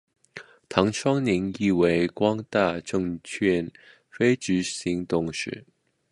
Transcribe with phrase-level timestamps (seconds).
[0.67, 3.71] 唐双宁亦为光大证券
[4.09, 5.63] 非执行董事。